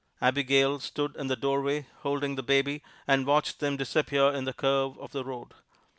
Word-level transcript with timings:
Abigail 0.19 0.79
stood 0.79 1.15
in 1.15 1.27
the 1.27 1.35
doorway 1.35 1.85
holding 1.99 2.33
the 2.33 2.41
baby, 2.41 2.81
and 3.07 3.27
watched 3.27 3.59
them 3.59 3.77
disappear 3.77 4.29
in 4.33 4.45
the 4.45 4.51
curve 4.53 4.97
of 4.97 5.11
the 5.11 5.23
road. 5.23 5.53